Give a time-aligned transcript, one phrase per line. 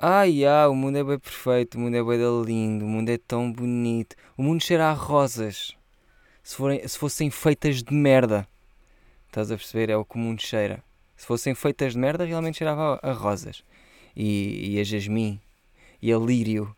[0.00, 3.18] Ai, ah, o mundo é bem perfeito, o mundo é bem lindo, o mundo é
[3.18, 4.14] tão bonito.
[4.36, 5.76] O mundo cheira a rosas.
[6.40, 8.46] Se, forem, se fossem feitas de merda.
[9.26, 9.90] Estás a perceber?
[9.90, 10.84] É o que o mundo cheira.
[11.16, 13.64] Se fossem feitas de merda, realmente cheirava a, a rosas.
[14.14, 15.40] E, e a jasmim.
[16.00, 16.74] E a lírio.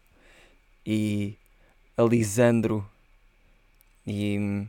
[0.87, 1.37] E
[1.99, 2.89] a lisandro.
[4.07, 4.67] E,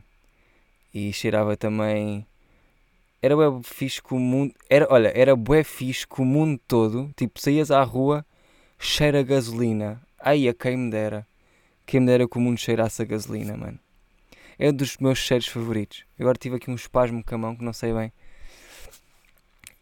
[0.92, 2.26] e cheirava também
[3.22, 4.52] era bué fixe que o mundo.
[4.68, 8.26] Era, olha, era bué fixe que o mundo todo, tipo, saías à rua,
[8.82, 10.02] cheira a gasolina.
[10.18, 11.26] Ai, a quem me dera.
[11.86, 13.78] Quem me dera que o mundo cheirasse a gasolina, mano.
[14.58, 16.04] É um dos meus cheiros favoritos.
[16.18, 18.12] Agora tive aqui um espasmo com a mão que não sei bem.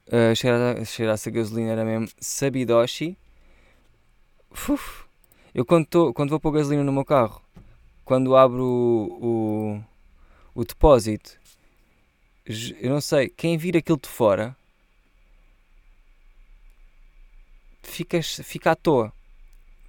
[0.06, 3.16] Uh, cheirar, cheirasse a gasolina era mesmo Sabidoshi.
[4.50, 5.04] Uf.
[5.54, 7.42] Eu quando, tô, quando vou pôr gasolina no meu carro,
[8.04, 9.80] quando abro o,
[10.54, 11.38] o, o depósito,
[12.80, 14.56] eu não sei, quem vir aquilo de fora
[17.90, 19.12] fica, fica à toa.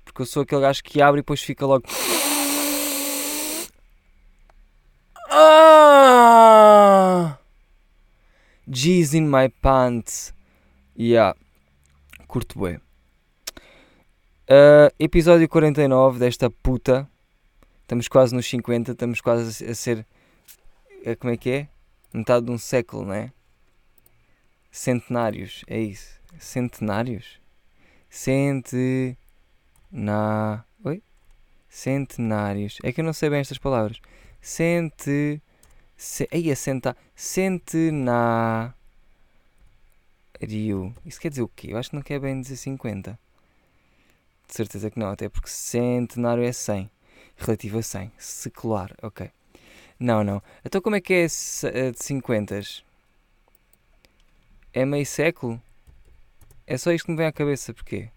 [0.04, 1.86] Porque eu sou aquele gajo que abre e depois fica logo.
[5.30, 7.38] Ah!
[8.68, 10.34] G's in my pants.
[10.98, 11.38] Yeah.
[12.28, 12.78] Curto bem.
[14.50, 17.10] Uh, episódio 49 desta puta.
[17.82, 20.06] Estamos quase nos 50, estamos quase a ser.
[21.06, 21.68] Uh, como é que é?
[22.14, 23.32] Metade de um século, não é?
[24.70, 26.20] Centenários, é isso.
[26.40, 27.41] Centenários?
[28.12, 29.18] Cente.
[29.90, 30.66] Na.
[30.84, 31.02] Oi?
[31.70, 32.78] Centenários.
[32.84, 34.02] É que eu não sei bem estas palavras.
[34.42, 35.42] Cente.
[35.96, 36.28] Se...
[36.30, 36.96] Aí, assenta.
[37.16, 38.76] Centenário.
[41.06, 41.68] Isso quer dizer o quê?
[41.72, 43.18] Eu acho que não quer bem dizer 50.
[44.48, 46.92] De certeza que não, até porque centenário é 100.
[47.38, 48.12] Relativo a 100.
[48.18, 49.32] Secular, ok.
[49.98, 50.44] Não, não.
[50.66, 52.60] Então como é que é de 50?
[54.74, 55.62] É meio século?
[56.66, 58.10] É só isto que me vem à cabeça, porquê?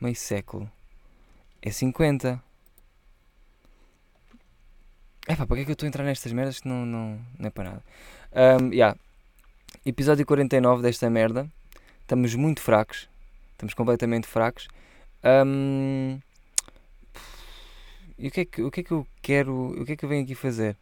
[0.00, 0.70] Meio século.
[1.60, 2.42] É 50.
[5.28, 7.20] É pá, para que é que eu estou a entrar nestas merdas que não, não,
[7.38, 7.84] não é para nada?
[8.60, 8.98] Um, yeah.
[9.86, 11.48] Episódio 49 desta merda.
[12.00, 13.08] Estamos muito fracos.
[13.52, 14.66] Estamos completamente fracos.
[15.24, 16.18] Um,
[18.18, 20.04] e o que, é que, o que é que eu quero, o que é que
[20.04, 20.76] eu venho aqui fazer?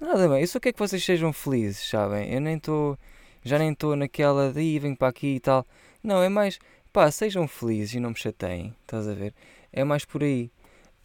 [0.00, 2.32] Nada bem, eu só quero que vocês sejam felizes, sabem?
[2.32, 2.98] Eu nem estou,
[3.42, 5.66] já nem estou naquela de venho para aqui e tal.
[6.02, 6.58] Não, é mais,
[6.92, 9.34] pá, sejam felizes e não me chateiem, estás a ver?
[9.72, 10.50] É mais por aí.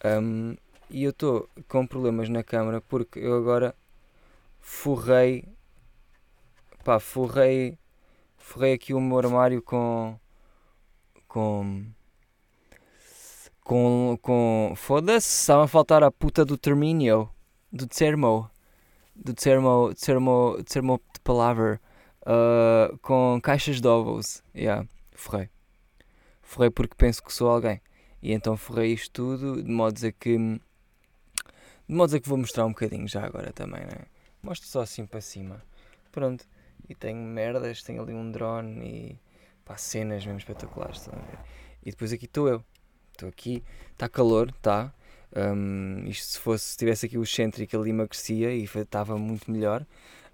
[0.03, 0.56] Um,
[0.90, 3.75] e eu estou com problemas na câmara porque eu agora
[4.59, 5.46] forrei,
[6.84, 7.78] pá, forrei,
[8.38, 10.19] forrei aqui o meu armário com,
[11.28, 11.85] com
[13.66, 14.17] com.
[14.22, 17.29] com Foda-se, estava a faltar a puta do terminio.
[17.72, 18.50] Do termo.
[19.16, 19.94] Do termo.
[19.96, 21.81] Termo, termo de palavra.
[22.25, 24.43] Uh, com caixas de ovos.
[24.55, 25.49] Yeah, forrei.
[26.41, 27.81] Forrei porque penso que sou alguém.
[28.21, 30.37] E então forrei isto tudo de modos a que.
[30.37, 34.05] De modos a que vou mostrar um bocadinho já agora também, né?
[34.41, 35.61] Mostro só assim para cima.
[36.11, 36.45] Pronto.
[36.89, 39.19] E tenho merdas, tenho ali um drone e.
[39.63, 41.39] pá, cenas mesmo espetaculares, estão a ver?
[41.83, 42.63] E depois aqui estou eu
[43.15, 44.93] estou aqui, está calor, está.
[45.35, 49.81] Um, isto se fosse, se tivesse aqui o excêntrico ali emagrecia e estava muito melhor.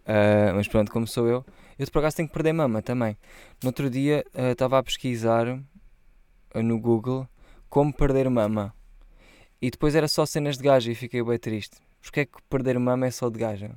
[0.02, 1.46] Uh, mas pronto, como sou eu,
[1.82, 3.18] eu por acaso tenho que perder mama também.
[3.64, 7.28] No outro dia ah, estava uh, a pesquisar uh, no Google
[7.70, 8.72] como perder mama.
[9.60, 11.78] E depois era só cenas de gaja e fiquei bem triste.
[12.00, 13.76] Porquê é que perder mama é só de gaja?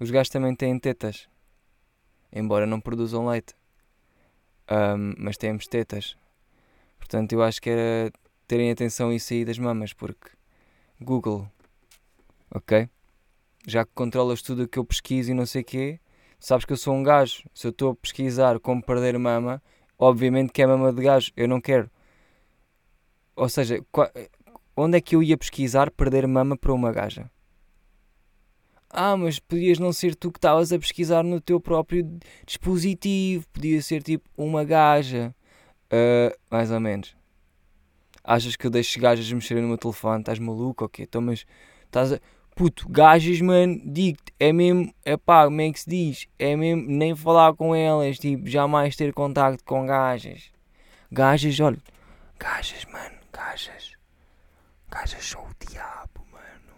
[0.00, 1.28] Os gajos também têm tetas.
[2.32, 3.54] Embora não produzam leite.
[4.70, 6.16] Um, mas temos tetas.
[6.98, 8.10] Portanto, eu acho que era
[8.46, 10.30] terem atenção isso aí das mamas, porque
[10.98, 11.46] Google,
[12.50, 12.88] ok?
[13.66, 16.00] Já que controlas tudo o que eu pesquiso e não sei o quê,
[16.42, 17.44] sabes que eu sou um gajo.
[17.54, 19.62] Se eu estou a pesquisar como perder mama,
[19.98, 21.32] obviamente que é mama de gajo.
[21.36, 21.88] Eu não quero.
[23.36, 23.82] Ou seja,
[24.76, 27.30] onde é que eu ia pesquisar perder mama para uma gaja?
[28.90, 33.46] Ah, mas podias não ser tu que estavas a pesquisar no teu próprio dispositivo.
[33.52, 35.34] Podia ser tipo uma gaja.
[35.86, 37.16] Uh, mais ou menos.
[38.24, 40.20] Achas que eu deixo gajas mexerem no meu telefone?
[40.20, 40.84] Estás maluco?
[40.84, 41.46] Ok, então, mas
[41.84, 42.20] estás a.
[42.54, 44.92] Puto, gajas, mano, digo-te, é mesmo.
[45.04, 46.28] É pá, como é que se diz?
[46.38, 50.50] É mesmo nem falar com elas, tipo, jamais ter contacto com gajas.
[51.10, 51.78] Gajas, olha.
[52.38, 53.92] Gajas, mano, gajas.
[54.90, 56.74] Gajas são o diabo, mano.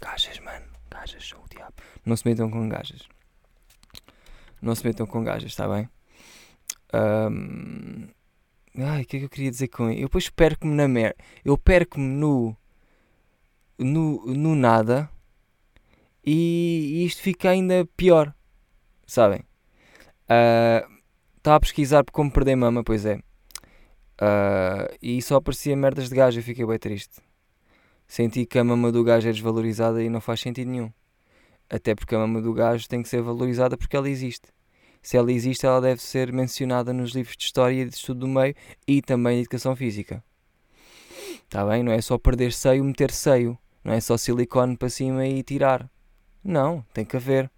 [0.00, 1.74] Gajas, mano, gajas são o diabo.
[2.04, 3.08] Não se metam com gajas.
[4.60, 5.88] Não se metam com gajas, está bem?
[6.92, 8.08] Um,
[8.78, 10.00] ai, o que é que eu queria dizer com isso?
[10.00, 11.16] Eu depois perco-me na merda.
[11.44, 12.56] Eu perco-me no,
[13.78, 14.24] no.
[14.26, 15.10] no nada.
[16.24, 18.34] E, isto fica ainda pior.
[19.06, 19.40] Sabem?
[20.24, 20.94] Uh,
[21.44, 23.16] Estava a pesquisar como perder mama, pois é.
[23.16, 27.20] Uh, e só aparecia merdas de gajo e fiquei bem triste.
[28.08, 30.90] Senti que a mama do gajo é desvalorizada e não faz sentido nenhum.
[31.68, 34.48] Até porque a mama do gajo tem que ser valorizada porque ela existe.
[35.02, 38.28] Se ela existe, ela deve ser mencionada nos livros de história e de estudo do
[38.28, 38.54] meio
[38.88, 40.24] e também de educação física.
[41.44, 41.82] Está bem?
[41.82, 43.58] Não é só perder seio, meter seio.
[43.84, 45.88] Não é só silicone para cima e tirar.
[46.42, 47.50] Não, tem que haver.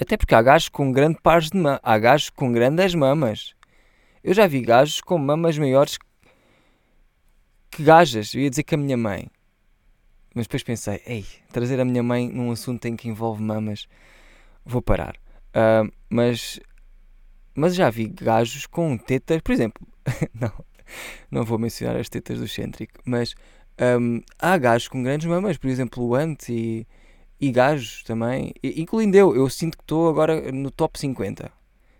[0.00, 1.80] Até porque há gajos com grande pares de mamas.
[1.82, 3.54] Há gajos com grandes mamas.
[4.24, 5.98] Eu já vi gajos com mamas maiores
[7.70, 8.34] que gajas.
[8.34, 9.28] Eu ia dizer que a minha mãe.
[10.34, 13.88] Mas depois pensei, ei, trazer a minha mãe num assunto em que envolve mamas,
[14.64, 15.16] vou parar.
[15.48, 16.60] Uh, mas,
[17.54, 19.84] mas já vi gajos com tetas, por exemplo,
[20.32, 20.52] não,
[21.30, 23.34] não vou mencionar as tetas do excêntrico, mas
[23.80, 26.86] um, há gajos com grandes mamas, por exemplo, o Ant e,
[27.40, 31.50] e gajos também, incluindo eu, eu sinto que estou agora no top 50.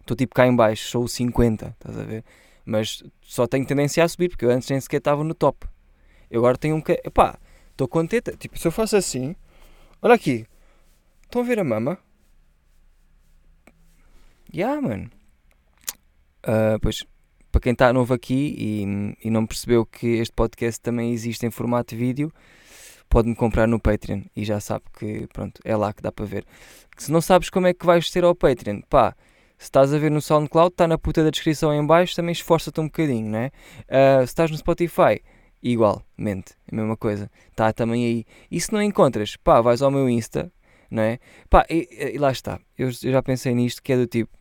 [0.01, 2.25] Estou tipo cá em baixo, sou o 50, estás a ver?
[2.65, 5.67] Mas só tenho tendência a subir, porque eu antes nem sequer estava no top.
[6.31, 6.83] Eu agora tenho um...
[6.87, 7.39] Epá,
[7.71, 8.37] estou contente.
[8.37, 9.35] Tipo, se eu faço assim...
[10.03, 10.47] Olha aqui.
[11.25, 11.99] Estão a ver a mama?
[14.55, 15.11] Yeah, mano.
[16.45, 17.05] Uh, pois,
[17.59, 21.51] para quem está novo aqui e, e não percebeu que este podcast também existe em
[21.51, 22.33] formato vídeo,
[23.09, 26.45] pode-me comprar no Patreon e já sabe que pronto, é lá que dá para ver.
[26.97, 29.13] Se não sabes como é que vais ter ao Patreon, pá,
[29.59, 32.81] se estás a ver no SoundCloud, está na puta da descrição em baixo, também esforça-te
[32.81, 33.51] um bocadinho, né?
[33.89, 35.21] Uh, se estás no Spotify,
[35.61, 38.25] igualmente, a mesma coisa, está também aí.
[38.49, 40.53] E se não encontras, pá, vais ao meu Insta,
[40.89, 41.19] não é?
[41.51, 44.38] Pá, e, e lá está, eu, eu já pensei nisto, que é do tipo,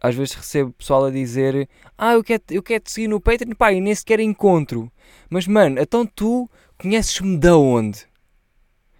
[0.00, 3.54] às vezes recebo pessoal a dizer Ah, eu quero, eu quero te seguir no Patreon,
[3.54, 4.90] pá, e nem sequer encontro.
[5.28, 6.48] Mas, mano, então tu
[6.78, 8.06] conheces-me de onde?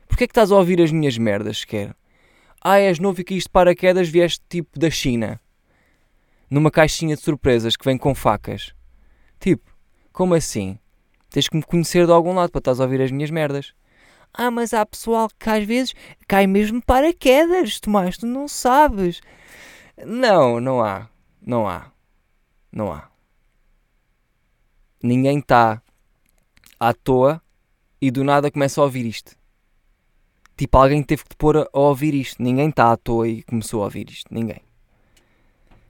[0.06, 1.94] Porquê é que estás a ouvir as minhas merdas sequer?
[2.62, 5.40] Ah, és novo e que isto paraquedas vieste tipo da China.
[6.50, 8.74] Numa caixinha de surpresas que vem com facas.
[9.38, 9.70] Tipo,
[10.12, 10.78] como assim?
[11.30, 13.72] Tens que me conhecer de algum lado para estás a ouvir as minhas merdas.
[14.34, 15.94] Ah, mas há pessoal que às vezes
[16.28, 19.20] cai mesmo paraquedas, Tomás, tu não sabes.
[20.04, 21.08] Não, não há.
[21.40, 21.90] Não há.
[22.72, 23.10] Não há.
[25.02, 25.82] Ninguém está
[26.78, 27.42] à toa
[28.00, 29.36] e do nada começa a ouvir isto.
[30.56, 32.42] Tipo, alguém teve que te pôr a, ouvir isto.
[32.42, 34.32] Ninguém está à toa e começou a ouvir isto.
[34.32, 34.60] Ninguém.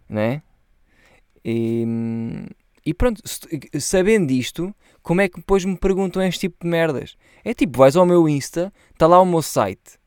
[0.09, 0.43] Né?
[1.45, 1.85] E,
[2.87, 3.23] e pronto,
[3.81, 7.17] sabendo disto, como é que depois me perguntam este tipo de merdas?
[7.45, 9.99] É tipo, vais ao meu Insta, está lá o meu site.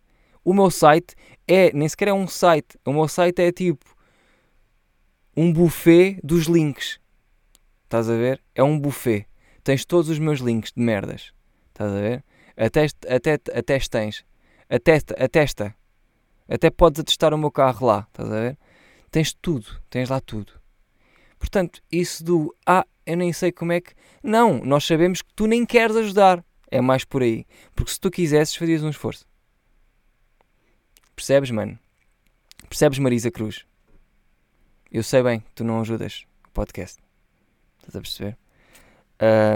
[0.46, 1.16] O meu site
[1.48, 2.78] é, nem sequer é um site.
[2.86, 3.93] O meu site é tipo
[5.36, 7.00] um buffet dos links.
[7.84, 8.42] Estás a ver?
[8.56, 9.28] É um buffet.
[9.64, 11.34] Tens todos os meus links de merdas.
[11.70, 12.24] Estás a ver?
[12.56, 14.26] Até, até, até tens.
[14.70, 15.76] Atesta, atesta.
[16.48, 18.08] Até podes atestar o meu carro lá.
[18.10, 18.58] Estás a ver?
[19.10, 19.82] Tens tudo.
[19.90, 20.54] Tens lá tudo.
[21.40, 23.94] Portanto, isso do ah, eu nem sei como é que.
[24.22, 26.44] Não, nós sabemos que tu nem queres ajudar.
[26.70, 27.46] É mais por aí.
[27.76, 29.26] Porque se tu quisesses, fazias um esforço.
[31.16, 31.78] Percebes, mano?
[32.68, 33.66] Percebes, Marisa Cruz?
[34.94, 37.02] Eu sei bem tu não ajudas o podcast.
[37.80, 38.38] Estás a perceber?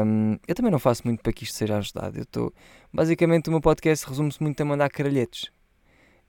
[0.03, 2.17] Um, eu também não faço muito para que isto seja ajudado.
[2.17, 2.51] Eu estou.
[2.91, 5.51] Basicamente, o meu podcast resume-se muito a mandar caralhetes.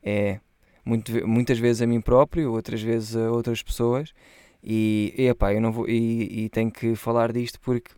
[0.02, 0.40] É
[0.84, 4.12] muito, muitas vezes a mim próprio, outras vezes a outras pessoas.
[4.62, 5.88] E, e epá, eu não vou.
[5.88, 7.92] E, e tenho que falar disto porque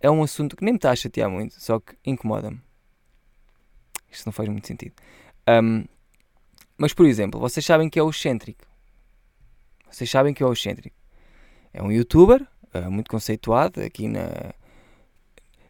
[0.00, 2.60] é um assunto que nem me está a chatear muito, só que incomoda-me.
[4.10, 4.94] Isto não faz muito sentido.
[5.48, 5.84] Um,
[6.76, 8.73] mas, por exemplo, vocês sabem que é o excêntrico.
[9.94, 10.96] Vocês sabem que é o excêntrico.
[11.72, 14.52] É um youtuber uh, muito conceituado aqui na,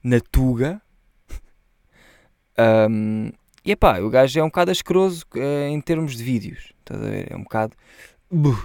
[0.02, 0.80] na Tuga.
[2.90, 3.30] um,
[3.62, 6.72] e pá, o gajo é um bocado asqueroso uh, em termos de vídeos.
[6.78, 7.32] Estás a ver?
[7.32, 7.76] É um bocado.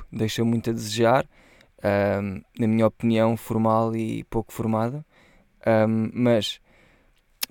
[0.09, 1.27] Deixa muito a desejar.
[1.83, 5.05] Um, na minha opinião, formal e pouco formada.
[5.67, 6.61] Um, mas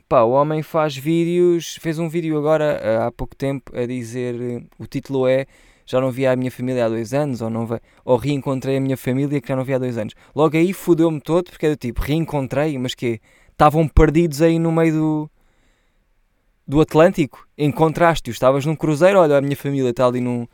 [0.08, 1.76] pá, o homem faz vídeos.
[1.76, 4.66] Fez um vídeo agora uh, há pouco tempo a dizer.
[4.78, 5.46] o título é
[5.90, 7.66] já não via a minha família há dois anos, ou, não
[8.04, 10.14] ou reencontrei a minha família que já não via há dois anos.
[10.34, 14.70] Logo aí fudeu-me todo, porque é do tipo, reencontrei, mas que estavam perdidos aí no
[14.70, 15.30] meio do,
[16.66, 20.46] do Atlântico, encontraste-os, estavas num cruzeiro, olha, a minha família está ali num,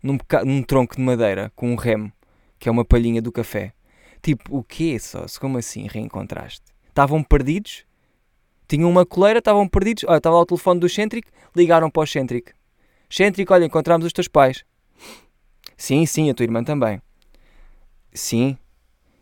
[0.00, 2.12] num, num tronco de madeira, com um remo,
[2.58, 3.72] que é uma palhinha do café.
[4.22, 5.26] Tipo, o quê só?
[5.40, 6.64] Como assim reencontraste?
[6.88, 7.84] Estavam perdidos?
[8.68, 10.04] Tinham uma coleira, estavam perdidos.
[10.04, 12.52] Olha, estava lá o telefone do Centric, ligaram para o Centric.
[13.08, 14.64] Cêntrico, olha, encontramos os teus pais.
[15.76, 17.00] Sim, sim, a tua irmã também.
[18.12, 18.58] Sim.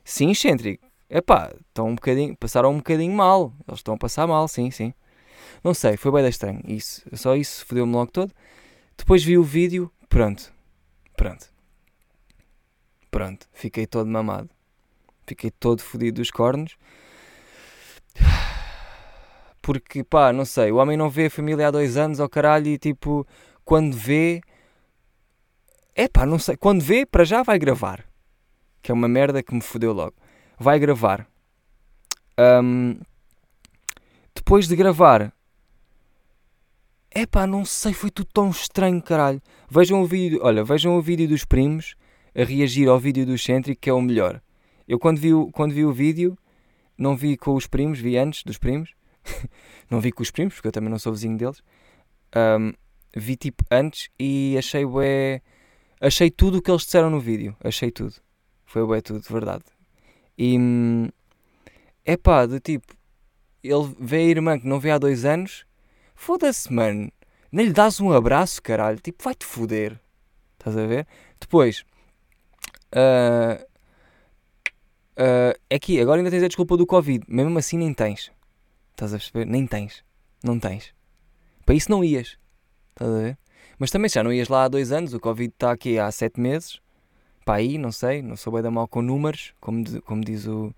[0.04, 0.86] Sim, Cêntrico.
[1.08, 3.52] Epá, estão um bocadinho, passaram um bocadinho mal.
[3.68, 4.92] Eles estão a passar mal, sim, sim.
[5.62, 6.60] Não sei, foi bem estranho.
[6.66, 8.32] Isso, só isso, fodeu-me logo todo.
[8.96, 10.52] Depois vi o vídeo, pronto.
[11.16, 11.48] Pronto.
[13.10, 13.46] Pronto.
[13.52, 14.50] Fiquei todo mamado.
[15.26, 16.76] Fiquei todo fodido dos cornos.
[19.62, 22.66] Porque, pá, não sei, o homem não vê a família há dois anos ao caralho
[22.66, 23.26] e tipo,
[23.64, 24.40] quando vê.
[25.94, 26.56] É pá, não sei.
[26.56, 28.04] Quando vê, para já vai gravar.
[28.82, 30.14] Que é uma merda que me fodeu logo.
[30.58, 31.26] Vai gravar.
[32.38, 32.98] Um,
[34.34, 35.32] depois de gravar,
[37.10, 39.40] é pá, não sei, foi tudo tão estranho, caralho.
[39.70, 41.94] Vejam o vídeo, olha, vejam o vídeo dos primos
[42.34, 44.42] a reagir ao vídeo do Centric, que é o melhor.
[44.86, 46.36] Eu quando vi, o, quando vi o vídeo,
[46.98, 48.94] não vi com os primos, vi antes dos primos.
[49.88, 51.62] não vi com os primos, porque eu também não sou vizinho deles.
[52.36, 52.72] Um,
[53.14, 55.40] vi tipo antes e achei bué.
[56.00, 57.56] Achei tudo o que eles disseram no vídeo.
[57.62, 58.14] Achei tudo.
[58.66, 59.64] Foi bué tudo, verdade.
[60.36, 60.58] E.
[62.04, 62.92] É pá, de tipo.
[63.62, 65.64] Ele vê a irmã que não vê há dois anos.
[66.14, 67.10] Foda-se, mano.
[67.50, 68.98] Nem lhe dás um abraço, caralho.
[68.98, 69.98] Tipo, vai-te foder.
[70.58, 71.06] Estás a ver?
[71.40, 71.84] Depois.
[72.92, 73.64] Uh,
[75.18, 77.24] uh, é que agora ainda tens a desculpa do Covid.
[77.28, 78.30] Mesmo assim, nem tens.
[78.90, 79.46] Estás a perceber?
[79.46, 80.04] Nem tens.
[80.42, 80.92] Não tens.
[81.64, 82.36] Para isso não ias.
[82.94, 83.38] Estás a ver?
[83.78, 85.12] Mas também já não ias lá há dois anos.
[85.12, 86.80] O Covid está aqui há sete meses.
[87.44, 88.22] Para aí, não sei.
[88.22, 90.74] Não sou bem da mal com números, como, como diz o,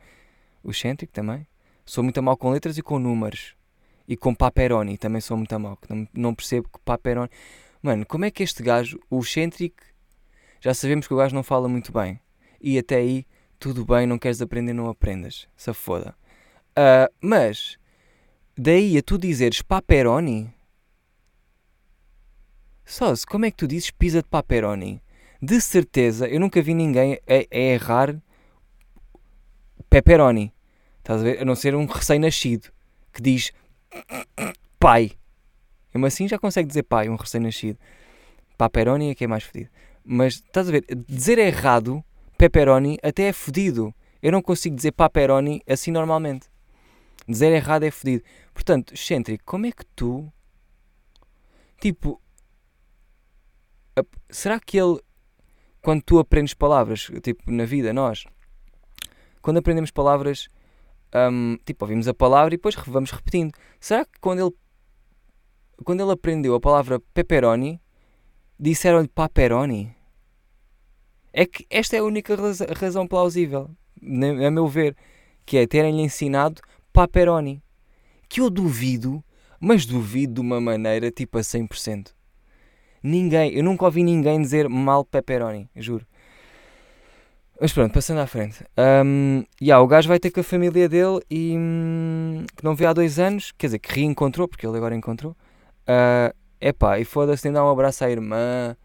[0.64, 1.46] o Centric também.
[1.85, 3.54] Sou muito mal com letras e com números.
[4.08, 5.78] E com Paperoni também sou muito mal.
[5.88, 7.30] Não, não percebo que Paperoni.
[7.82, 9.76] Mano, como é que este gajo, o Centric,
[10.61, 12.18] já sabemos que o gajo não fala muito bem.
[12.61, 13.26] E até aí,
[13.58, 15.46] tudo bem, não queres aprender, não aprendas.
[15.56, 16.14] Se foda.
[16.70, 17.78] Uh, mas
[18.58, 20.50] Daí a tu dizeres paperoni.
[22.88, 25.02] Sós, como é que tu dizes pizza de paperoni?
[25.43, 28.16] De certeza, eu nunca vi ninguém a, a errar
[29.90, 30.55] pepperoni.
[30.99, 31.43] Estás a ver?
[31.43, 32.69] A não ser um recém-nascido
[33.12, 33.52] que diz
[34.78, 35.11] pai.
[35.93, 37.76] Mesmo assim já consegue dizer pai, um recém-nascido.
[38.57, 39.69] Paperoni é que é mais fedido.
[40.05, 40.85] Mas estás a ver?
[41.09, 42.05] Dizer errado
[42.38, 43.93] pepperoni até é fedido.
[44.23, 46.47] Eu não consigo dizer paperoni assim normalmente.
[47.28, 48.23] Dizer errado é fedido.
[48.55, 50.33] Portanto, excêntrico, como é que tu.
[51.81, 52.21] Tipo.
[54.30, 55.00] Será que ele.
[55.80, 58.24] Quando tu aprendes palavras, tipo, na vida, nós.
[59.40, 60.48] Quando aprendemos palavras.
[61.14, 63.52] Um, tipo, ouvimos a palavra e depois vamos repetindo.
[63.80, 64.54] Será que quando ele.
[65.84, 67.80] Quando ele aprendeu a palavra pepperoni,
[68.58, 69.94] disseram-lhe paperoni?
[71.32, 72.34] É que esta é a única
[72.74, 74.96] razão plausível, a meu ver,
[75.44, 76.62] que é terem-lhe ensinado
[76.94, 77.62] paperoni.
[78.26, 79.22] Que eu duvido,
[79.60, 82.15] mas duvido de uma maneira tipo a 100%.
[83.06, 86.04] Ninguém, eu nunca ouvi ninguém dizer mal pepperoni, juro.
[87.60, 88.64] Mas pronto, passando à frente.
[88.76, 92.84] Um, yeah, o gajo vai ter com a família dele e hum, que não vê
[92.84, 95.36] há dois anos, quer dizer, que reencontrou, porque ele agora encontrou.
[95.82, 98.76] Uh, epá, e foda-se, nem dá um abraço à irmã.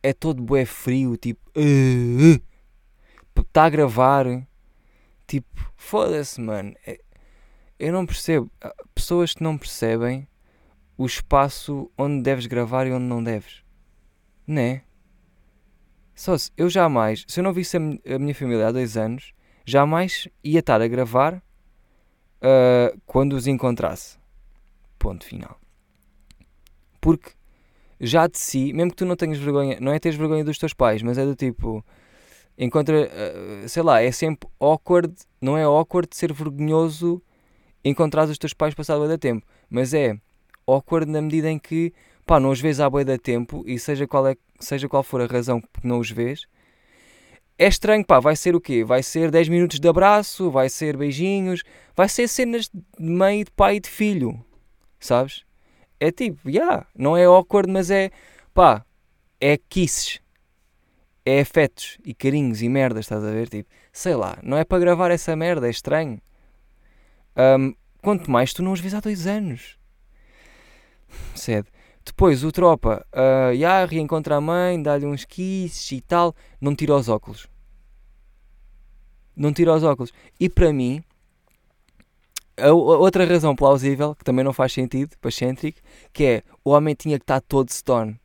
[0.00, 1.40] É todo bué frio, tipo.
[3.36, 4.26] Está uh, uh, a gravar.
[5.26, 6.74] Tipo, foda-se, mano.
[6.86, 7.00] É,
[7.76, 8.48] eu não percebo.
[8.94, 10.28] Pessoas que não percebem
[10.96, 13.63] o espaço onde deves gravar e onde não deves.
[14.46, 14.82] Né?
[16.14, 17.80] Só se eu jamais, se eu não visse a,
[18.14, 19.32] a minha família há dois anos,
[19.64, 24.18] jamais ia estar a gravar uh, quando os encontrasse.
[24.98, 25.60] Ponto final.
[27.00, 27.32] Porque
[28.00, 30.72] já de si, mesmo que tu não tenhas vergonha, não é teres vergonha dos teus
[30.72, 31.84] pais, mas é do tipo,
[32.56, 37.22] encontra, uh, sei lá, é sempre awkward, não é awkward ser vergonhoso
[37.84, 39.46] encontrares os teus pais passado bué tempo.
[39.68, 40.18] Mas é
[40.66, 41.92] awkward na medida em que,
[42.26, 45.26] pá, não os vês há bué tempo e seja qual, é, seja qual for a
[45.26, 46.46] razão que não os vês,
[47.58, 48.82] é estranho, pá, vai ser o quê?
[48.84, 51.62] Vai ser 10 minutos de abraço, vai ser beijinhos,
[51.94, 54.44] vai ser cenas de mãe, de pai e de filho,
[54.98, 55.44] sabes?
[56.00, 58.10] É tipo, já, yeah, não é awkward, mas é,
[58.52, 58.84] pá,
[59.40, 60.20] é kisses,
[61.24, 63.48] é afetos e carinhos e merdas, estás a ver?
[63.48, 66.20] Tipo, sei lá, não é para gravar essa merda, é estranho.
[67.36, 69.78] Um, quanto mais tu não os vês há dois anos.
[71.34, 71.73] Cede.
[72.04, 76.94] Depois o tropa, uh, já reencontra a mãe, dá-lhe uns kisses e tal, não tira
[76.94, 77.46] os óculos.
[79.34, 80.12] Não tira os óculos.
[80.38, 81.02] E para mim,
[82.56, 85.80] a, a outra razão plausível, que também não faz sentido, para Centric,
[86.12, 88.20] que é o homem tinha que estar todo stone.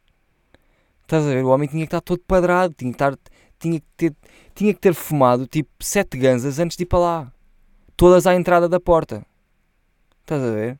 [1.03, 1.43] Estás a ver?
[1.43, 3.17] O homem tinha que estar todo padrado, tinha que, estar,
[3.57, 4.15] tinha que, ter,
[4.53, 7.33] tinha que ter fumado tipo sete ganzas antes de ir para lá
[7.99, 9.25] todas à entrada da porta.
[10.21, 10.79] Estás a ver?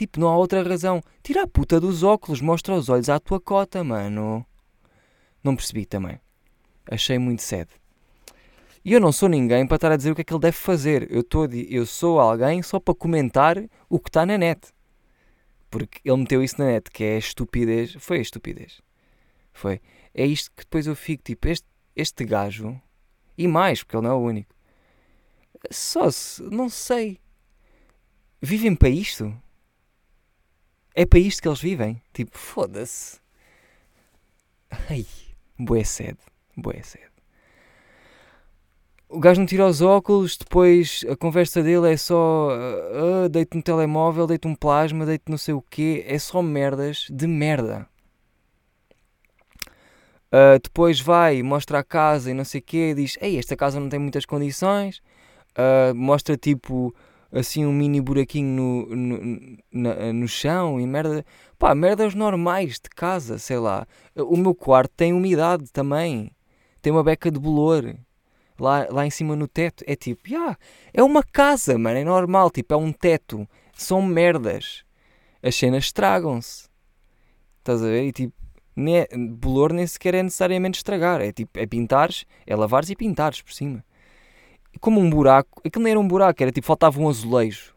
[0.00, 1.02] Tipo, não há outra razão.
[1.22, 4.46] Tira a puta dos óculos, mostra os olhos à tua cota, mano.
[5.44, 6.18] Não percebi também.
[6.90, 7.68] Achei muito cedo.
[8.82, 10.56] E eu não sou ninguém para estar a dizer o que é que ele deve
[10.56, 11.06] fazer.
[11.14, 13.58] Eu, tô, eu sou alguém só para comentar
[13.90, 14.72] o que está na net.
[15.70, 17.94] Porque ele meteu isso na net, que é estupidez.
[17.98, 18.80] Foi a estupidez.
[19.52, 19.82] Foi.
[20.14, 22.80] É isto que depois eu fico, tipo, este, este gajo,
[23.36, 24.54] e mais, porque ele não é o único,
[25.70, 27.20] só se, não sei,
[28.40, 29.38] vivem para isto?
[30.94, 32.02] É para isto que eles vivem?
[32.12, 33.18] Tipo, foda-se.
[34.88, 35.06] Ai,
[35.58, 36.18] boé sede,
[36.56, 37.10] boé sede.
[39.08, 43.56] O gajo não tira os óculos, depois a conversa dele é só uh, uh, deito
[43.56, 47.88] no telemóvel, deito um plasma, deito não sei o quê, é só merdas de merda.
[50.28, 53.80] Uh, depois vai, mostra a casa e não sei o quê, diz, ei, esta casa
[53.80, 55.02] não tem muitas condições,
[55.96, 56.94] mostra tipo
[57.32, 58.96] assim um mini buraquinho no,
[59.72, 61.24] no, no chão e merda.
[61.58, 63.86] Pá, merdas normais de casa, sei lá.
[64.16, 66.32] O meu quarto tem umidade também.
[66.82, 67.94] Tem uma beca de bolor
[68.58, 69.84] lá, lá em cima no teto.
[69.86, 70.56] É tipo, yeah,
[70.92, 72.50] é uma casa, mano, é normal.
[72.50, 73.46] Tipo, é um teto.
[73.74, 74.84] São merdas.
[75.42, 76.68] As cenas estragam-se.
[77.58, 78.04] Estás a ver?
[78.04, 78.34] E tipo,
[78.74, 79.06] ne,
[79.38, 81.20] bolor nem sequer é necessariamente estragar.
[81.20, 83.84] É tipo, é pintares, é lavares e pintares por cima
[84.78, 85.60] como um buraco.
[85.64, 87.74] Aquilo não era um buraco, era tipo, faltava um azulejo.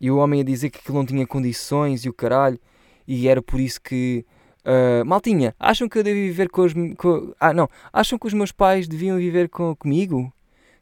[0.00, 2.58] E o homem a dizer que aquilo não tinha condições e o caralho,
[3.06, 4.24] e era por isso que.
[4.64, 6.72] Uh, maltinha, acham que eu devo viver com os.
[6.96, 7.68] Com, ah, não.
[7.92, 10.32] Acham que os meus pais deviam viver com, comigo?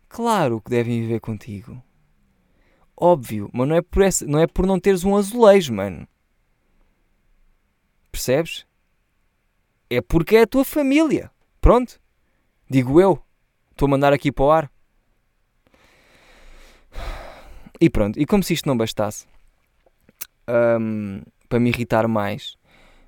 [0.08, 1.82] Claro que devem viver contigo.
[2.96, 6.08] Óbvio, mas não é por, essa, não, é por não teres um azulejo, mano.
[8.10, 8.66] Percebes?
[9.90, 11.30] É porque é a tua família.
[11.60, 12.00] Pronto.
[12.68, 13.22] Digo eu.
[13.76, 14.70] Estou a mandar aqui para o ar.
[17.78, 19.26] E pronto, e como se isto não bastasse,
[20.80, 22.56] um, para me irritar mais,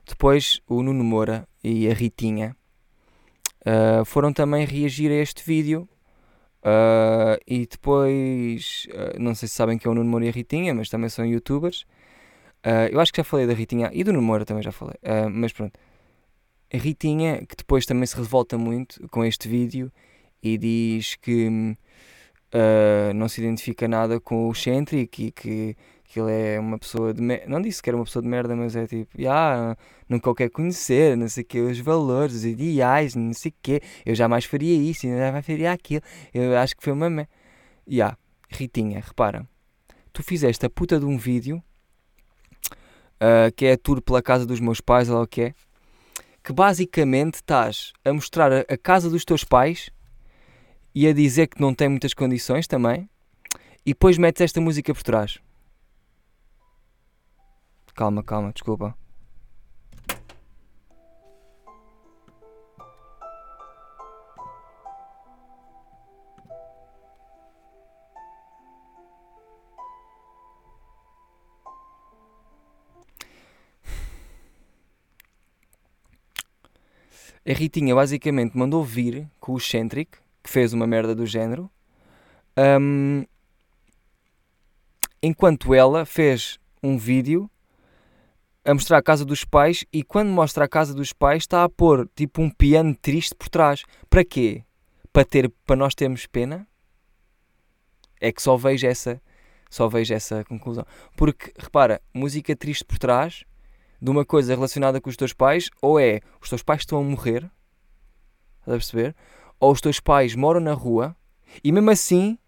[0.07, 2.55] depois o Nuno Moura e a Ritinha
[3.65, 5.89] uh, foram também reagir a este vídeo.
[6.59, 10.33] Uh, e depois, uh, não sei se sabem que é o Nuno Moura e a
[10.33, 11.87] Ritinha, mas também são youtubers.
[12.93, 14.97] eu acho que já falei da Ritinha e do Nuno Moura também já falei,
[15.33, 15.81] mas pronto.
[16.71, 19.91] A Ritinha, que depois também se revolta muito com este vídeo
[20.43, 21.77] e diz que
[22.55, 27.13] uh, não se identifica nada com o Centric e que, que ele é uma pessoa
[27.13, 27.47] de merda.
[27.49, 29.77] Não disse que era uma pessoa de merda, mas é tipo, ah,
[30.09, 33.55] nunca o quer conhecer, não sei o que, os valores, os ideais, não sei o
[33.63, 33.81] que.
[34.05, 36.03] Eu jamais faria isso, eu jamais faria aquilo.
[36.33, 37.31] Eu acho que foi uma merda.
[37.89, 38.17] Yeah.
[38.51, 39.47] Ritinha, repara,
[40.11, 41.63] tu fizeste a puta de um vídeo
[43.17, 45.55] uh, que é a tour pela casa dos meus pais, ou o que é,
[46.43, 49.91] que basicamente estás a mostrar a casa dos teus pais
[51.01, 53.09] e a dizer que não tem muitas condições também,
[53.87, 55.39] e depois metes esta música por trás.
[57.95, 58.99] Calma, calma, desculpa.
[77.47, 81.71] A Ritinha basicamente mandou vir com o Centric que fez uma merda do género,
[82.81, 83.23] um,
[85.23, 87.51] enquanto ela fez um vídeo
[88.65, 91.69] a mostrar a casa dos pais e quando mostra a casa dos pais está a
[91.69, 93.85] pôr tipo um piano triste por trás.
[94.09, 94.65] Para quê?
[95.13, 96.67] Para ter para nós termos pena?
[98.19, 99.21] É que só vejo essa
[99.69, 100.87] só vejo essa conclusão.
[101.15, 103.45] Porque repara, música triste por trás
[104.01, 107.03] de uma coisa relacionada com os teus pais, ou é os teus pais estão a
[107.03, 107.51] morrer,
[108.61, 109.15] estás a perceber?
[109.61, 111.17] Ou os teus pais moram na rua
[111.63, 112.39] e mesmo assim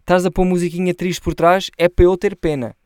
[0.00, 2.76] estás a pôr musiquinha triste por trás, é para eu ter pena.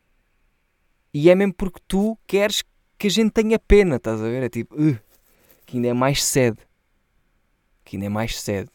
[1.12, 2.62] E é mesmo porque tu queres
[2.97, 4.44] que a gente tenha pena, estás a ver?
[4.44, 4.99] É tipo, uh,
[5.66, 6.59] que ainda é mais sede.
[7.85, 8.71] Que ainda é mais sede.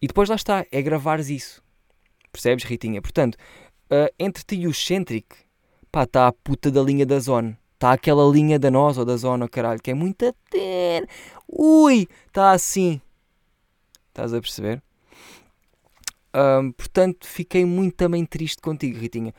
[0.00, 1.62] E depois lá está, é gravares isso.
[2.32, 3.02] Percebes, Ritinha?
[3.02, 3.36] Portanto,
[3.90, 5.26] uh, entre ti e o Centric,
[5.92, 7.58] pá, está a puta da linha da zona.
[7.74, 11.06] Está aquela linha da nós ou da zona, caralho, que é muito ter.
[11.46, 13.00] Ui, está assim.
[14.16, 14.82] Estás a perceber?
[16.74, 19.34] Portanto, fiquei muito também triste contigo, Ritinha.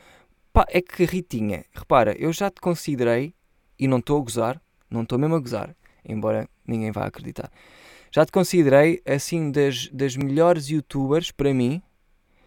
[0.52, 3.34] Pá, é que, Ritinha, repara, eu já te considerei,
[3.76, 7.50] e não estou a gozar, não estou mesmo a gozar, embora ninguém vá acreditar.
[8.12, 11.82] Já te considerei, assim, das, das melhores youtubers para mim,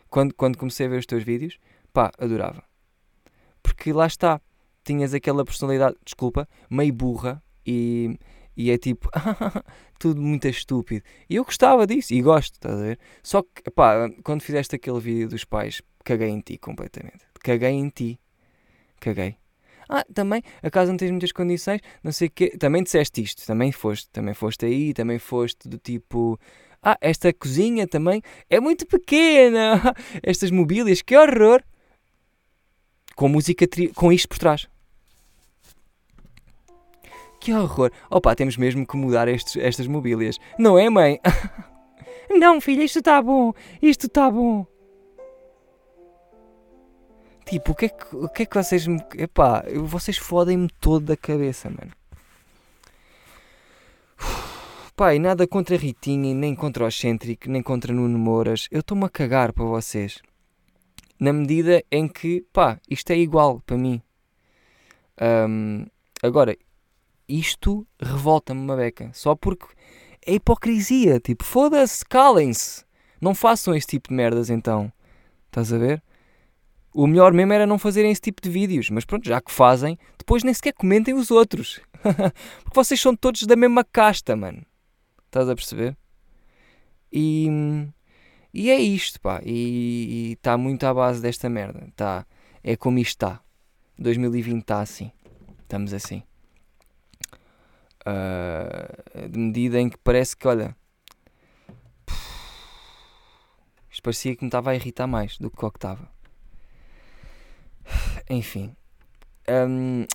[0.09, 1.59] quando, quando comecei a ver os teus vídeos,
[1.91, 2.63] pá, adorava.
[3.61, 4.39] Porque lá está,
[4.85, 8.17] tinhas aquela personalidade, desculpa, meio burra e
[8.61, 9.09] e é tipo,
[9.99, 11.03] tudo muito estúpido.
[11.27, 12.99] E eu gostava disso e gosto, estás a ver?
[13.23, 17.25] Só que, pá, quando fizeste aquele vídeo dos pais, caguei em ti completamente.
[17.43, 18.19] Caguei em ti.
[18.99, 19.35] Caguei.
[19.89, 22.55] Ah, também, a casa não tens muitas condições, não sei o quê.
[22.57, 26.39] Também disseste isto, também foste, também foste aí, também foste do tipo.
[26.83, 29.81] Ah, esta cozinha também é muito pequena.
[30.21, 31.63] Estas mobílias, que horror.
[33.15, 33.89] Com música, tri...
[33.89, 34.67] com isto por trás.
[37.41, 37.91] Que horror.
[38.07, 40.37] Opa, temos mesmo que mudar estes, estas mobílias.
[40.59, 41.19] Não é, mãe?
[42.29, 43.51] Não, filha, isto está bom.
[43.81, 44.63] Isto está bom.
[47.43, 49.03] Tipo, o que é que, o que, é que vocês me.
[49.17, 51.91] Epá, vocês fodem-me todo da cabeça, mano.
[54.95, 58.67] Pai, nada contra Ritinha, nem contra o Excêntrico, nem contra Nuno Mouras.
[58.69, 60.21] Eu estou-me a cagar para vocês.
[61.19, 63.99] Na medida em que, pá, isto é igual para mim.
[65.19, 65.87] Um,
[66.21, 66.55] agora,
[67.39, 69.09] isto revolta-me uma beca.
[69.13, 69.67] Só porque
[70.25, 71.19] é hipocrisia.
[71.19, 72.83] Tipo, foda-se, calem-se.
[73.21, 74.91] Não façam esse tipo de merdas então.
[75.47, 76.03] Estás a ver?
[76.93, 78.89] O melhor mesmo era não fazerem esse tipo de vídeos.
[78.89, 81.79] Mas pronto, já que fazem, depois nem sequer comentem os outros.
[82.01, 84.65] porque vocês são todos da mesma casta, mano.
[85.27, 85.95] Estás a perceber?
[87.11, 87.47] E,
[88.53, 89.41] e é isto, pá.
[89.45, 91.87] E está muito à base desta merda.
[91.95, 92.25] Tá,
[92.63, 93.39] é como isto está.
[93.97, 95.11] 2020 está assim.
[95.61, 96.23] Estamos assim.
[98.01, 100.75] Uh, de medida em que parece que, olha,
[103.89, 106.09] isto parecia que me estava a irritar mais do que o que estava.
[108.29, 108.75] Enfim,
[109.49, 110.05] um,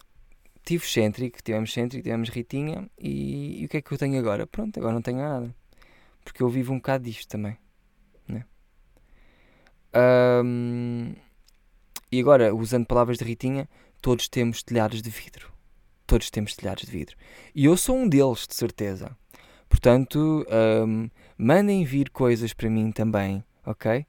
[0.64, 4.46] tive Centric, tivemos Centric, tivemos Ritinha e, e, o que é que eu tenho agora?
[4.46, 5.54] Pronto, agora não tenho nada.
[6.24, 7.56] Porque eu vivo um bocado disto também.
[8.26, 8.44] Né?
[10.44, 11.14] Um,
[12.10, 13.68] e agora, usando palavras de Ritinha,
[14.00, 15.55] todos temos telhados de vidro.
[16.06, 17.16] Todos temos telhados de vidro.
[17.54, 19.16] E eu sou um deles, de certeza.
[19.68, 20.46] Portanto,
[20.86, 24.06] um, mandem vir coisas para mim também, ok?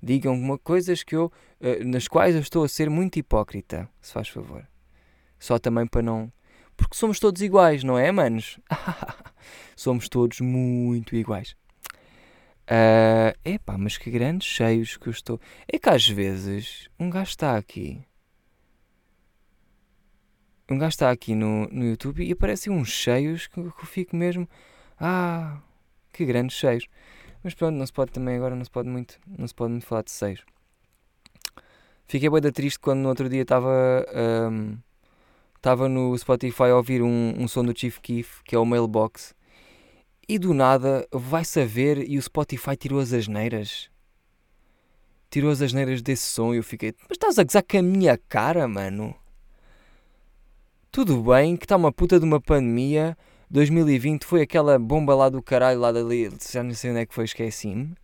[0.00, 4.28] Digam-me coisas que eu, uh, nas quais eu estou a ser muito hipócrita, se faz
[4.28, 4.66] favor.
[5.38, 6.32] Só também para não.
[6.76, 8.58] Porque somos todos iguais, não é, manos?
[9.74, 11.56] somos todos muito iguais.
[12.70, 15.40] Uh, epá, mas que grandes cheios que eu estou.
[15.66, 18.00] É que às vezes um gajo está aqui
[20.70, 24.16] um gajo está aqui no, no YouTube e aparecem uns cheios que, que eu fico
[24.16, 24.48] mesmo.
[24.98, 25.58] Ah,
[26.12, 26.86] que grandes cheios.
[27.42, 29.86] Mas pronto, não se pode também agora, não se pode muito, não se pode muito
[29.86, 30.44] falar de seios.
[32.06, 34.04] Fiquei bem da triste quando no outro dia estava
[34.52, 34.76] um,
[35.56, 39.34] estava no Spotify a ouvir um, um som do Chief Keef, que é o Mailbox,
[40.28, 43.90] e do nada vai saber e o Spotify tirou as asneiras.
[45.30, 48.18] Tirou as asneiras desse som e eu fiquei, mas estás a gozar com a minha
[48.18, 49.14] cara, mano?
[50.92, 53.16] Tudo bem que está uma puta de uma pandemia.
[53.48, 57.14] 2020 foi aquela bomba lá do caralho, lá dali, já não sei onde é que
[57.14, 57.94] foi, esqueci-me.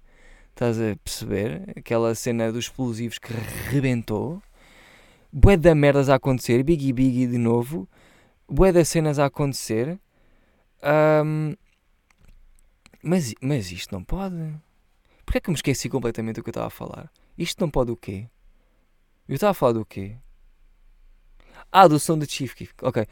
[0.51, 1.75] Estás a perceber?
[1.77, 3.33] Aquela cena dos explosivos que
[3.70, 4.40] rebentou.
[5.33, 7.88] Bué da merdas a acontecer, Biggie Biggie de novo.
[8.49, 9.99] Bué das cenas a acontecer.
[11.25, 11.57] Um,
[13.03, 14.37] mas, mas isto não pode.
[15.25, 17.11] Porquê é que me esqueci completamente do que eu estava a falar?
[17.37, 18.29] Isto não pode o quê?
[19.29, 20.16] Eu estava a falar do quê?
[21.70, 22.72] Ah, do som do Chief Keef.
[22.83, 23.07] Ok.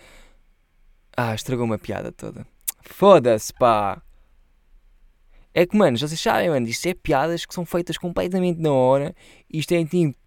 [1.16, 2.46] Ah, estragou uma piada toda.
[2.82, 4.02] Foda-se, pá.
[5.52, 9.14] É que, mano, vocês sabem, mano, isto é piadas que são feitas completamente na hora.
[9.48, 10.18] Isto é tipo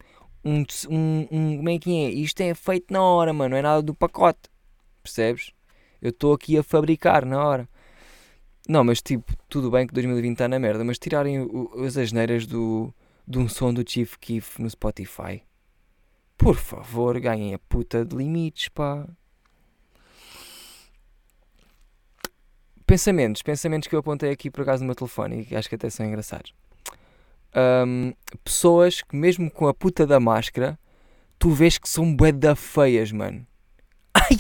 [0.44, 1.58] um, um, um.
[1.58, 2.10] Como é que é?
[2.10, 3.52] Isto é feito na hora, mano.
[3.52, 4.50] Não é nada do pacote.
[5.04, 5.52] Percebes?
[6.02, 7.70] Eu estou aqui a fabricar na hora.
[8.70, 12.46] Não, mas tipo, tudo bem que 2020 está na merda, mas tirarem o, as asneiras
[12.46, 12.94] do,
[13.28, 15.42] de um som do Chief Keef no Spotify.
[16.38, 19.08] Por favor, ganhem a puta de limites, pá.
[22.86, 25.76] Pensamentos, pensamentos que eu apontei aqui por acaso no meu telefone e que acho que
[25.76, 26.54] até são engraçados.
[27.86, 30.80] Um, pessoas que mesmo com a puta da máscara,
[31.40, 33.46] tu vês que são bué da feias, mano.
[34.14, 34.38] Ai!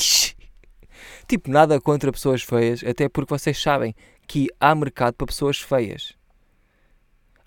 [1.27, 3.93] Tipo, nada contra pessoas feias, até porque vocês sabem
[4.25, 6.17] que há mercado para pessoas feias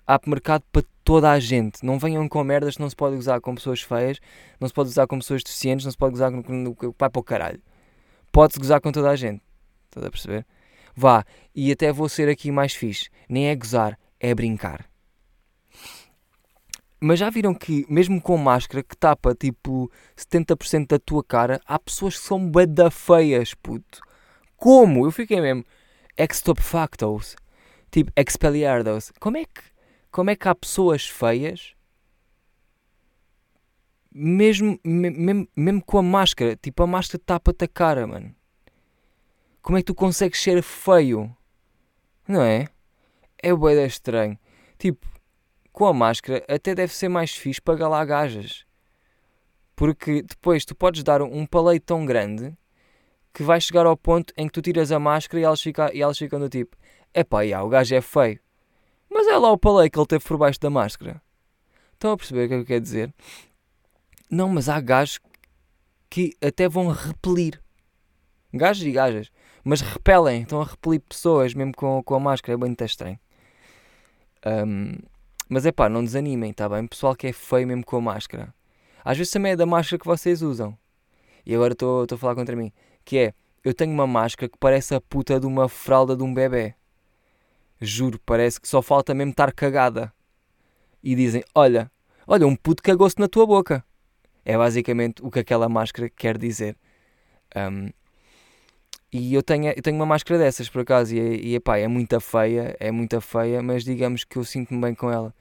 [0.05, 1.85] há mercado para toda a gente.
[1.85, 4.19] Não venham com merdas que não se pode usar com pessoas feias,
[4.59, 6.75] não se pode usar com pessoas deficientes, não se pode usar com.
[6.97, 7.61] Vai para o caralho.
[8.31, 9.41] Pode-se gozar com toda a gente.
[9.85, 10.45] Estás a perceber?
[10.95, 13.09] Vá, e até vou ser aqui mais fixe.
[13.27, 14.89] Nem é gozar, é brincar.
[16.99, 21.79] Mas já viram que, mesmo com máscara que tapa tipo 70% da tua cara, há
[21.79, 23.99] pessoas que são bada feias, puto.
[24.55, 25.05] Como?
[25.05, 25.65] Eu fiquei mesmo.
[26.15, 27.35] Extopfactos.
[27.89, 29.11] Tipo, expelliardos.
[29.19, 29.70] Como é que
[30.11, 31.73] como é que há pessoas feias,
[34.13, 38.35] mesmo, mesmo, mesmo com a máscara, tipo a máscara tapa-te a cara, mano.
[39.61, 41.35] Como é que tu consegues ser feio?
[42.27, 42.67] Não é?
[43.41, 44.37] É bué estranho.
[44.77, 45.07] Tipo,
[45.71, 48.65] com a máscara até deve ser mais fixe para galar gajas.
[49.75, 52.55] Porque depois tu podes dar um paleito tão grande
[53.33, 56.01] que vai chegar ao ponto em que tu tiras a máscara e elas, fica, e
[56.01, 56.75] elas ficam do tipo:
[57.13, 58.39] epá, já, o gajo é feio.
[59.31, 61.21] É lá o palei que ele teve por baixo da máscara.
[61.93, 63.13] Estão a perceber o que é que quer dizer?
[64.29, 65.21] Não, mas há gajos
[66.09, 67.63] que até vão repelir.
[68.53, 69.31] Gajos e gajas.
[69.63, 72.55] Mas repelem, estão a repelir pessoas mesmo com, com a máscara.
[72.55, 73.17] É bem muito estranho.
[74.45, 74.97] Um,
[75.47, 76.85] mas é pá, não desanimem, tá bem?
[76.85, 78.53] Pessoal que é feio mesmo com a máscara.
[79.01, 80.77] Às vezes também é da máscara que vocês usam.
[81.45, 82.73] E agora estou a falar contra mim.
[83.05, 86.33] Que é, eu tenho uma máscara que parece a puta de uma fralda de um
[86.33, 86.75] bebê.
[87.81, 90.13] Juro, parece que só falta mesmo estar cagada.
[91.03, 91.91] E dizem, olha,
[92.27, 93.83] olha, um puto cagou-se na tua boca.
[94.45, 96.77] É basicamente o que aquela máscara quer dizer.
[97.55, 97.89] Um,
[99.11, 102.19] e eu tenho, eu tenho uma máscara dessas, por acaso, e, e epá, é muito
[102.21, 105.33] feia, é muito feia, mas digamos que eu sinto-me bem com ela.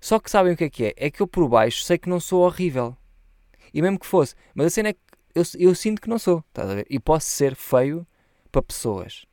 [0.00, 0.94] Só que sabem o que é que é?
[0.96, 2.96] É que eu por baixo sei que não sou horrível.
[3.72, 5.00] E mesmo que fosse, mas a cena é que
[5.34, 6.86] eu, eu sinto que não sou, estás a ver?
[6.88, 8.06] E posso ser feio
[8.52, 9.24] para pessoas.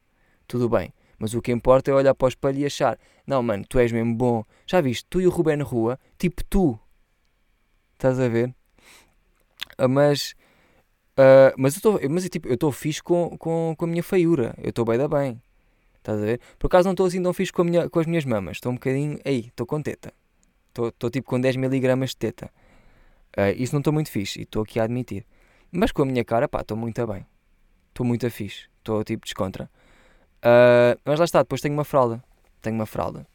[0.48, 0.92] Tudo bem.
[1.22, 3.92] Mas o que importa é olhar para o espelho e achar: não, mano, tu és
[3.92, 4.44] mesmo bom.
[4.66, 5.06] Já viste?
[5.08, 6.80] Tu e o Ruben na rua, tipo tu.
[7.94, 8.56] Estás a ver?
[9.78, 10.34] Ah, mas
[11.12, 14.56] Uh, mas eu estou mas, tipo, eu estou fixe com, com, com a minha feiura.
[14.58, 15.40] Eu estou bem da bem.
[15.98, 16.40] Estás a ver?
[16.58, 18.58] Por acaso não estou assim tão fixe com, minha, com as minhas mamas.
[18.58, 19.20] Estou um bocadinho.
[19.24, 20.12] Aí, estou com teta.
[20.70, 22.52] Estou tipo com 10 miligramas de teta.
[23.38, 25.26] Uh, isso não estou muito fixe e estou aqui a admitir.
[25.72, 27.24] Mas com a minha cara, pá, estou muito bem.
[27.90, 28.68] Estou muito fixe.
[28.80, 29.70] Estou tipo descontra.
[30.44, 32.24] Uh, mas lá está, depois tenho uma fralda.
[32.62, 33.28] Tenho uma fralda.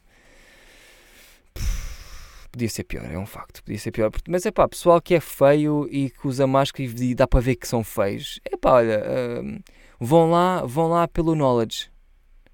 [2.50, 3.62] Podia ser pior, é um facto.
[3.62, 4.10] Podia ser pior.
[4.28, 7.56] Mas é pá, pessoal que é feio e que usa máscara e dá para ver
[7.56, 8.40] que são feios.
[8.44, 9.62] É pá, olha, uh,
[10.00, 11.90] vão lá, vão lá pelo knowledge.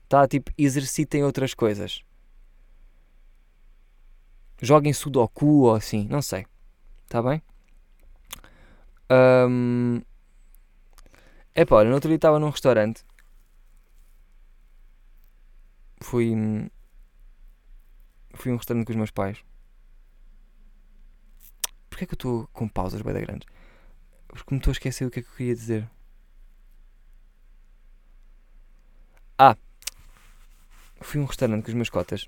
[0.08, 0.26] Tá?
[0.26, 2.02] Tipo, exercitem outras coisas.
[4.60, 6.46] Joguem sudoku ou assim, não sei.
[7.08, 7.42] Tá bem?
[9.10, 10.00] Um,
[11.54, 13.04] é pá, olha, no outro dia estava num restaurante.
[16.12, 16.30] Fui.
[18.34, 19.42] Fui um restaurante com os meus pais.
[21.88, 23.48] Porquê é que eu estou com pausas bem grandes?
[24.28, 25.90] Porque me estou a esquecer do que é que eu queria dizer.
[29.38, 29.56] Ah!
[31.00, 32.26] Fui um restaurante com os meus cotas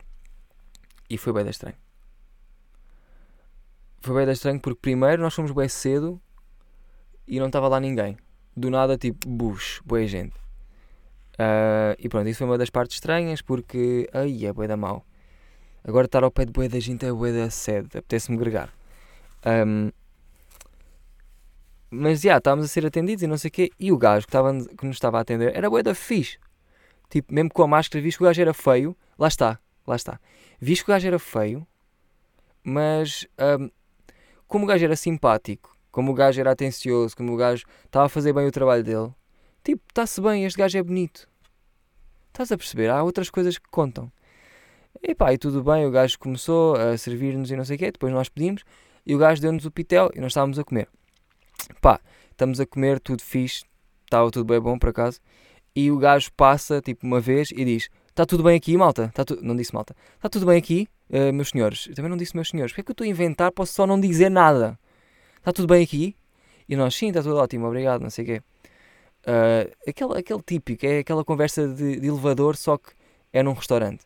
[1.11, 1.77] e foi bem estranho.
[4.01, 6.19] Foi bem estranho porque primeiro nós fomos bem cedo
[7.29, 8.17] e não estava lá ninguém.
[8.57, 10.44] Do nada, tipo, bush, boa gente.
[11.35, 15.05] Uh, e pronto, isso foi uma das partes estranhas porque, ai, é boa da mal.
[15.83, 18.73] Agora estar ao pé de boa da gente é boa da sede, apetece-me gregar.
[19.45, 19.91] Um,
[21.91, 23.71] mas já, yeah, estávamos a ser atendidos e não sei o quê.
[23.79, 26.39] E o gajo que, tava, que nos estava a atender era bué da fixe.
[27.11, 28.97] Tipo, mesmo com a máscara, visto que o gajo era feio.
[29.19, 30.19] Lá está, lá está.
[30.61, 31.67] Visto que o gajo era feio,
[32.65, 33.27] mas
[33.61, 33.71] um,
[34.49, 38.09] como o gajo era simpático, como o gajo era atencioso, como o gajo estava a
[38.09, 39.13] fazer bem o trabalho dele,
[39.65, 41.29] tipo, está-se bem, este gajo é bonito.
[42.29, 42.91] Estás a perceber?
[42.91, 44.13] Há outras coisas que contam.
[45.03, 47.91] E pá, e tudo bem, o gajo começou a servir-nos e não sei o quê,
[47.91, 48.63] depois nós pedimos
[49.05, 50.89] e o gajo deu-nos o pitel e nós estávamos a comer.
[51.81, 52.01] Pá,
[52.31, 53.65] estamos a comer, tudo fixe,
[54.05, 55.21] estava tudo bem bom por acaso.
[55.75, 59.11] E o gajo passa, tipo, uma vez e diz: Está tudo bem aqui, malta?
[59.13, 59.39] Tá tu...
[59.43, 59.95] Não disse malta.
[60.15, 61.89] Está tudo bem aqui, uh, meus senhores?
[61.89, 62.71] Eu também não disse meus senhores.
[62.71, 63.51] Porque é que eu estou a inventar?
[63.51, 64.79] Posso só não dizer nada.
[65.39, 66.15] Está tudo bem aqui?
[66.69, 68.43] E nós, sim, está tudo ótimo, obrigado, não sei o quê.
[69.27, 72.93] Uh, aquele, aquele típico, é aquela conversa de, de elevador, só que
[73.33, 74.05] é num restaurante.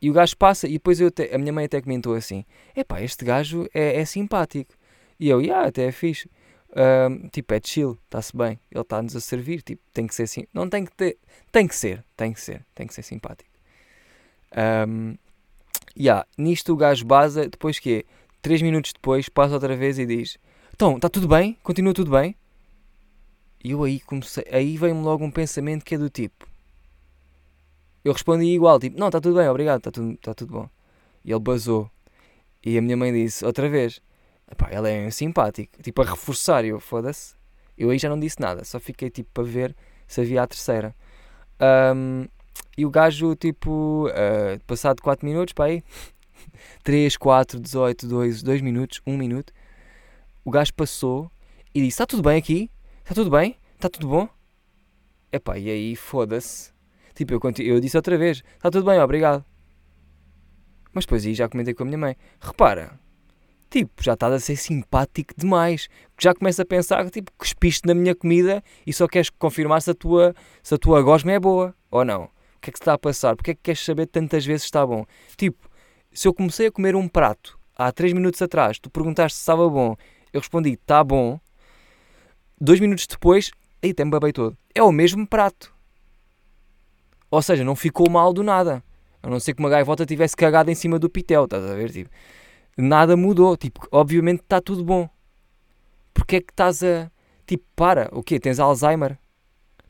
[0.00, 3.02] E o gajo passa, e depois eu te, a minha mãe até comentou assim: Epá,
[3.02, 4.72] este gajo é, é simpático.
[5.18, 6.30] E eu, yeah, até é fixe.
[6.76, 8.60] Um, tipo, é chill, está-se bem.
[8.70, 10.44] Ele está-nos a servir, tipo, tem que ser assim.
[10.54, 11.18] Não tem que ter,
[11.50, 13.50] tem que ser, tem que ser, tem que ser simpático.
[14.86, 15.16] Um,
[15.98, 18.18] yeah, nisto o gajo baza, depois que é?
[18.40, 20.38] 3 minutos depois, passa outra vez e diz:
[20.72, 21.58] Então, está tudo bem?
[21.62, 22.36] Continua tudo bem?
[23.62, 26.46] E eu aí comecei, aí veio-me logo um pensamento que é do tipo:
[28.04, 30.68] eu respondi igual, tipo, não, está tudo bem, obrigado, está tudo, tá tudo bom.
[31.24, 31.90] E ele basou.
[32.64, 34.00] E a minha mãe disse, outra vez,
[34.70, 37.34] ela é simpático, tipo, a reforçar, eu, foda-se.
[37.76, 40.94] Eu aí já não disse nada, só fiquei, tipo, para ver se havia a terceira.
[41.94, 42.26] Um,
[42.76, 45.84] e o gajo, tipo, uh, passado 4 minutos, para aí,
[46.82, 49.52] 3, 4, 18, 2, 2 minutos, 1 minuto,
[50.44, 51.30] o gajo passou
[51.74, 52.70] e disse, está tudo bem aqui?
[53.08, 53.56] Está tudo bem?
[53.74, 54.28] Está tudo bom?
[55.32, 56.74] Epá, e aí, foda-se.
[57.14, 59.42] Tipo, eu, eu disse outra vez: está tudo bem, obrigado.
[60.92, 63.00] Mas depois aí já comentei com a minha mãe: repara,
[63.70, 65.88] tipo, já estás a ser simpático demais.
[66.20, 69.90] Já começa a pensar que, tipo, cuspiste na minha comida e só queres confirmar se
[69.90, 72.24] a tua, se a tua gosma é boa ou não.
[72.24, 73.34] O que é que se está a passar?
[73.36, 75.06] Porque é que queres saber tantas vezes se está bom?
[75.34, 75.66] Tipo,
[76.12, 79.66] se eu comecei a comer um prato há 3 minutos atrás, tu perguntaste se estava
[79.66, 79.96] bom,
[80.30, 81.40] eu respondi, está bom.
[82.60, 83.50] Dois minutos depois,
[83.82, 84.56] aí tem babei todo.
[84.74, 85.74] É o mesmo prato.
[87.30, 88.82] Ou seja, não ficou mal do nada.
[89.22, 91.90] A não ser que uma gaivota tivesse cagado em cima do pitel, estás a ver?
[91.90, 92.10] Tipo,
[92.76, 93.56] nada mudou.
[93.56, 95.08] Tipo, obviamente está tudo bom.
[96.14, 97.10] Porquê é que estás a,
[97.48, 98.38] Tipo, para, o quê?
[98.38, 99.18] Tens Alzheimer?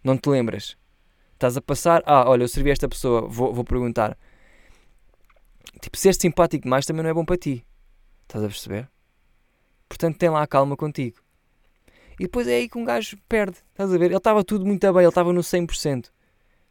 [0.05, 0.77] Não te lembras?
[1.33, 4.17] Estás a passar, ah, olha, eu servi esta pessoa, vou, vou perguntar.
[5.81, 7.67] Tipo, ser simpático demais também não é bom para ti.
[8.23, 8.89] Estás a perceber?
[9.89, 11.19] Portanto, tem lá a calma contigo.
[12.19, 13.59] E depois é aí que um gajo perde.
[13.71, 14.07] Estás a ver?
[14.07, 16.11] Ele estava tudo muito bem, ele estava no 100%.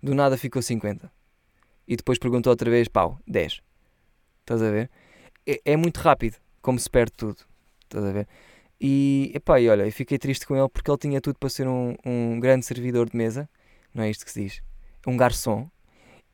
[0.04, 1.10] Do nada ficou 50%.
[1.88, 3.62] E depois perguntou outra vez, pau, 10%.
[4.42, 4.90] Estás a ver?
[5.46, 7.38] É, é muito rápido como se perde tudo.
[7.84, 8.28] Estás a ver?
[8.80, 11.68] E, epá, e olha, eu fiquei triste com ele porque ele tinha tudo para ser
[11.68, 13.50] um, um grande servidor de mesa.
[13.94, 14.62] Não é isto que se diz?
[15.08, 15.70] Um garçom.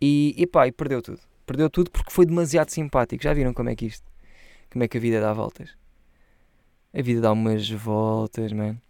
[0.02, 1.22] E, epá, e perdeu tudo.
[1.46, 3.24] Perdeu tudo porque foi demasiado simpático.
[3.24, 4.12] Já viram como é que isto?
[4.72, 5.78] Como é que a vida dá voltas?
[6.92, 8.82] A vida dá umas voltas, mano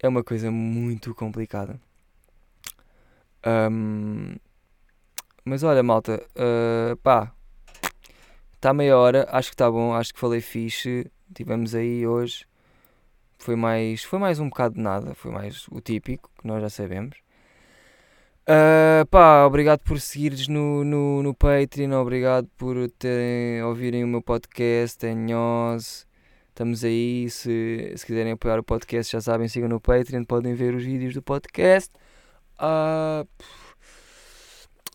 [0.00, 1.80] é uma coisa muito complicada.
[3.46, 4.36] Um,
[5.44, 7.32] mas olha, malta, uh, pá,
[8.54, 11.10] está meia hora, acho que está bom, acho que falei fixe.
[11.34, 12.46] Tivemos aí hoje,
[13.38, 16.70] foi mais, foi mais um bocado de nada, foi mais o típico, que nós já
[16.70, 17.16] sabemos.
[18.48, 24.22] Uh, pá, obrigado por seguires no, no, no Patreon, obrigado por terem, ouvirem o meu
[24.22, 26.07] podcast, é Nhoz.
[26.58, 27.30] Estamos aí.
[27.30, 31.14] Se, se quiserem apoiar o podcast, já sabem, sigam no Patreon, podem ver os vídeos
[31.14, 31.88] do podcast.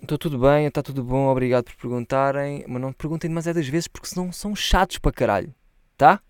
[0.02, 2.66] Estou uh, tudo bem, está tudo bom, obrigado por perguntarem.
[2.68, 5.56] Mas não perguntem demasiadas vezes porque senão são chatos para caralho.
[5.98, 6.22] Tá?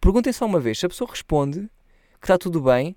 [0.00, 0.80] Perguntem só uma vez.
[0.80, 1.70] Se a pessoa responde
[2.18, 2.96] que está tudo bem,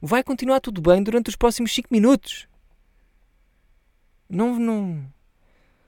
[0.00, 2.48] vai continuar tudo bem durante os próximos 5 minutos.
[4.28, 5.06] Não, não,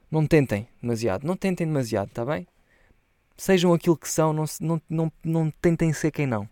[0.09, 1.27] não tentem demasiado.
[1.27, 2.47] Não tentem demasiado, está bem?
[3.37, 6.49] Sejam aquilo que são, não, não, não, não tentem ser quem não.